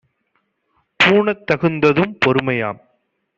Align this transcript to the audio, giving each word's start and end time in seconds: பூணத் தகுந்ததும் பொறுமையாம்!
பூணத் 0.99 1.43
தகுந்ததும் 1.45 2.17
பொறுமையாம்! 2.25 2.81